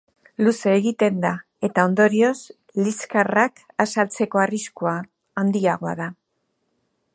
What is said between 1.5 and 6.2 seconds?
eta ondorioz, liskarrak azaltzeko arriskua handiagoa da.